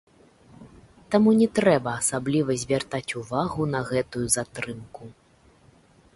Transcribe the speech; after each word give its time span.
Таму 1.15 1.33
не 1.41 1.47
трэба 1.59 1.91
асабліва 2.01 2.51
звяртаць 2.63 3.15
увагу 3.21 3.61
на 3.75 3.83
гэтую 3.93 4.25
затрымку. 4.39 5.03